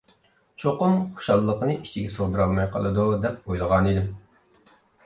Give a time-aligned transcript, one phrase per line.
[0.63, 4.13] چوقۇم خۇشاللىقىنى ئىچىگە سىغدۇرالماي قالىدۇ دەپ ئويلىغان ئىدىم.